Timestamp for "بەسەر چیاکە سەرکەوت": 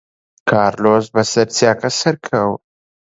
1.15-2.61